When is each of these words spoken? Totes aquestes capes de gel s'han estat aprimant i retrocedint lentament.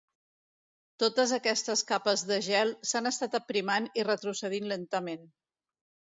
Totes 1.01 1.33
aquestes 1.35 1.83
capes 1.91 2.23
de 2.31 2.37
gel 2.47 2.71
s'han 2.91 3.09
estat 3.09 3.37
aprimant 3.39 3.89
i 4.03 4.07
retrocedint 4.09 4.65
lentament. 4.73 5.29